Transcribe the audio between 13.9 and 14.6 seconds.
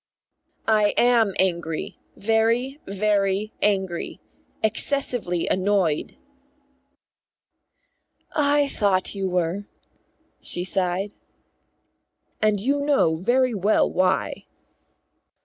why."